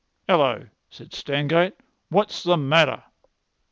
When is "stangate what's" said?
1.13-2.41